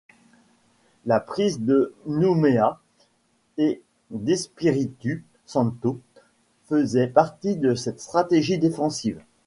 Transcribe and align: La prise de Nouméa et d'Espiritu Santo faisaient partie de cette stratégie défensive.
La 1.05 1.19
prise 1.19 1.59
de 1.59 1.93
Nouméa 2.07 2.79
et 3.59 3.83
d'Espiritu 4.09 5.23
Santo 5.45 6.01
faisaient 6.65 7.05
partie 7.05 7.55
de 7.55 7.75
cette 7.75 7.99
stratégie 8.01 8.57
défensive. 8.57 9.21